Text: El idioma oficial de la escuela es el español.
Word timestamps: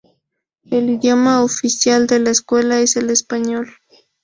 El 0.71 0.89
idioma 0.89 1.43
oficial 1.43 2.07
de 2.07 2.17
la 2.19 2.31
escuela 2.31 2.79
es 2.81 2.95
el 2.95 3.11
español. 3.11 3.69